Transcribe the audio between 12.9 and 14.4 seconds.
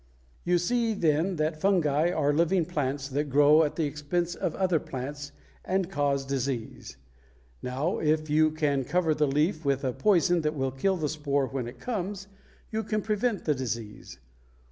prevent the disease.